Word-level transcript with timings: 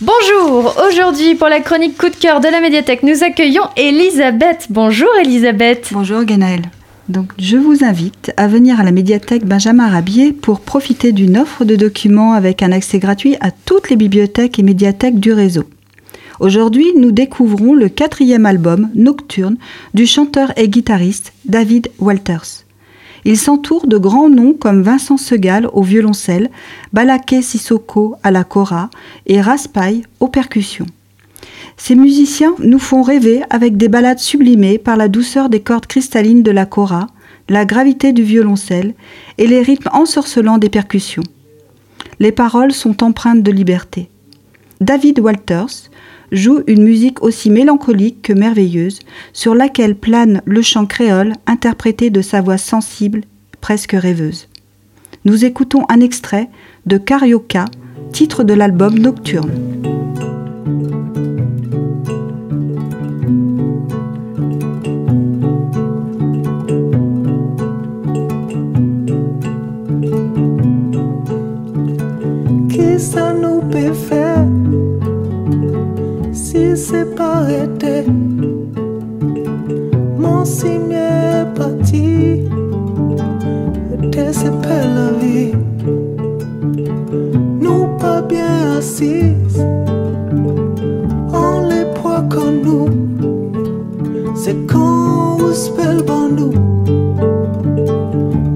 Bonjour, 0.00 0.76
aujourd'hui 0.88 1.34
pour 1.34 1.48
la 1.48 1.58
chronique 1.58 1.98
coup 1.98 2.08
de 2.08 2.14
cœur 2.14 2.38
de 2.38 2.46
la 2.46 2.60
médiathèque, 2.60 3.02
nous 3.02 3.24
accueillons 3.24 3.64
Elisabeth. 3.76 4.68
Bonjour 4.70 5.08
Elisabeth. 5.20 5.88
Bonjour 5.90 6.22
Ganaël. 6.22 6.62
Donc, 7.08 7.32
je 7.36 7.56
vous 7.56 7.82
invite 7.82 8.32
à 8.36 8.46
venir 8.46 8.78
à 8.78 8.84
la 8.84 8.92
médiathèque 8.92 9.44
Benjamin 9.44 9.88
Rabier 9.88 10.32
pour 10.32 10.60
profiter 10.60 11.10
d'une 11.10 11.36
offre 11.36 11.64
de 11.64 11.74
documents 11.74 12.34
avec 12.34 12.62
un 12.62 12.70
accès 12.70 13.00
gratuit 13.00 13.34
à 13.40 13.50
toutes 13.50 13.90
les 13.90 13.96
bibliothèques 13.96 14.60
et 14.60 14.62
médiathèques 14.62 15.18
du 15.18 15.32
réseau. 15.32 15.64
Aujourd'hui, 16.38 16.86
nous 16.94 17.10
découvrons 17.10 17.74
le 17.74 17.88
quatrième 17.88 18.46
album, 18.46 18.90
Nocturne, 18.94 19.56
du 19.94 20.06
chanteur 20.06 20.52
et 20.56 20.68
guitariste 20.68 21.32
David 21.44 21.90
Walters. 21.98 22.67
Il 23.28 23.36
s'entoure 23.36 23.86
de 23.86 23.98
grands 23.98 24.30
noms 24.30 24.54
comme 24.54 24.80
Vincent 24.80 25.18
Segal 25.18 25.68
au 25.74 25.82
violoncelle, 25.82 26.48
Balaké 26.94 27.42
Sissoko 27.42 28.14
à 28.22 28.30
la 28.30 28.42
kora 28.42 28.88
et 29.26 29.42
Raspail 29.42 30.04
aux 30.18 30.28
percussions. 30.28 30.86
Ces 31.76 31.94
musiciens 31.94 32.54
nous 32.58 32.78
font 32.78 33.02
rêver 33.02 33.42
avec 33.50 33.76
des 33.76 33.88
ballades 33.88 34.18
sublimées 34.18 34.78
par 34.78 34.96
la 34.96 35.08
douceur 35.08 35.50
des 35.50 35.60
cordes 35.60 35.84
cristallines 35.84 36.42
de 36.42 36.50
la 36.50 36.64
kora, 36.64 37.06
la 37.50 37.66
gravité 37.66 38.14
du 38.14 38.22
violoncelle 38.22 38.94
et 39.36 39.46
les 39.46 39.60
rythmes 39.60 39.90
ensorcelants 39.92 40.56
des 40.56 40.70
percussions. 40.70 41.22
Les 42.20 42.32
paroles 42.32 42.72
sont 42.72 43.04
empreintes 43.04 43.42
de 43.42 43.52
liberté. 43.52 44.08
David 44.80 45.20
Walters 45.20 45.90
joue 46.32 46.62
une 46.66 46.82
musique 46.82 47.22
aussi 47.22 47.50
mélancolique 47.50 48.22
que 48.22 48.32
merveilleuse, 48.32 49.00
sur 49.32 49.54
laquelle 49.54 49.96
plane 49.96 50.42
le 50.44 50.62
chant 50.62 50.86
créole 50.86 51.34
interprété 51.46 52.10
de 52.10 52.22
sa 52.22 52.40
voix 52.40 52.58
sensible, 52.58 53.22
presque 53.60 53.92
rêveuse. 53.92 54.48
Nous 55.24 55.44
écoutons 55.44 55.84
un 55.88 56.00
extrait 56.00 56.48
de 56.86 56.98
Carioca, 56.98 57.66
titre 58.12 58.44
de 58.44 58.54
l'album 58.54 58.98
Nocturne. 58.98 59.52
C'est 76.76 77.14
pas 77.14 77.46
été 77.50 78.04
mon 80.18 80.44
signe 80.44 80.92
est 80.92 81.46
parti. 81.54 82.44
C'est 84.30 84.60
pas 84.60 84.84
la 84.96 85.10
vie. 85.20 85.52
Nous 87.60 87.86
pas 87.98 88.20
bien 88.22 88.76
assises. 88.78 89.64
On 91.32 91.68
les 91.68 91.86
poids 91.94 92.22
comme 92.28 92.60
nous 92.62 92.88
c'est 94.34 94.66
quand 94.66 95.36
vous 95.38 95.52
spell 95.52 96.04
nous. 96.36 96.52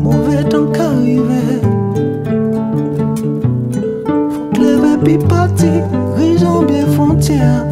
Mauvais 0.00 0.44
temps 0.44 0.66
qu'arriver 0.72 1.60
faut 4.30 4.48
que 4.54 4.60
lever 4.60 4.96
puis 5.02 5.18
partir 5.26 5.82
Rigeons 6.16 6.62
bien 6.62 6.86
frontière 6.86 7.66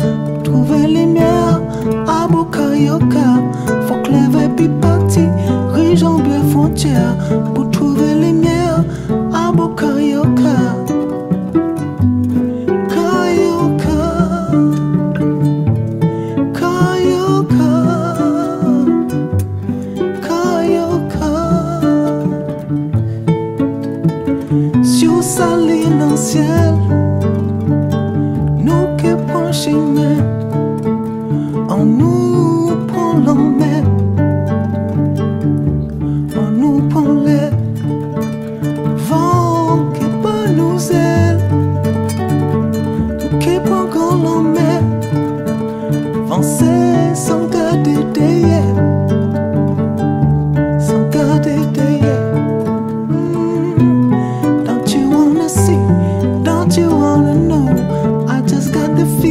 Trouver 0.51 0.89
lumière 0.89 1.61
à 2.09 2.27
Bokayoka 2.27 3.39
Faut 3.87 3.95
que 4.03 4.11
lever 4.11 4.49
puis 4.57 4.69
partir 4.81 5.31
Rigeons 5.73 6.19
bien 6.19 6.43
frontière 6.51 7.15
Pour 7.55 7.71
trouver 7.71 8.15
lumière 8.17 8.83
à 9.33 9.53
Bokayoka 9.53 10.59
en 26.03 26.17
ciel 26.17 26.75
Nous 28.65 28.97
qui 28.97 29.15
prend 29.29 29.53
chemin 31.81 31.81
On 31.81 31.87
nous 31.87 32.30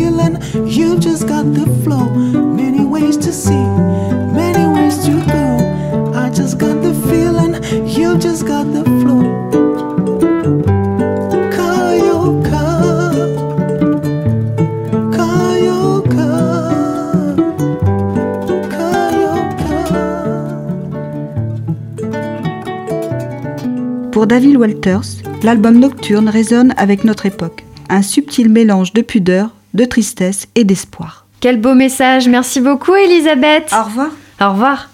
feeling, 0.09 0.37
you 0.67 0.99
just 0.99 1.27
got 1.27 1.53
the 1.53 1.65
flow. 1.83 2.09
Many 2.09 2.83
ways 2.83 3.17
to 3.17 3.31
see, 3.31 3.63
many 4.33 4.65
ways 4.65 4.97
to 5.05 5.11
go. 5.27 6.13
I 6.13 6.29
just 6.29 6.57
got 6.57 6.81
the 6.81 6.93
feeling, 7.09 7.53
you 7.85 8.17
just 8.17 8.45
got 8.45 8.65
the 8.73 8.83
flow. 9.01 9.19
Pour 24.11 24.27
David 24.27 24.57
Walters, 24.57 25.23
l'album 25.43 25.79
Nocturne 25.79 26.27
résonne 26.27 26.73
avec 26.75 27.05
notre 27.05 27.25
époque. 27.25 27.63
Un 27.87 28.01
subtil 28.01 28.49
mélange 28.49 28.91
de 28.91 29.01
pudeur, 29.01 29.51
de 29.73 29.85
tristesse 29.85 30.47
et 30.55 30.63
d'espoir. 30.63 31.25
Quel 31.39 31.59
beau 31.59 31.73
message, 31.73 32.27
merci 32.27 32.59
beaucoup 32.59 32.95
Elisabeth. 32.95 33.71
Au 33.73 33.83
revoir. 33.83 34.09
Au 34.41 34.49
revoir. 34.51 34.87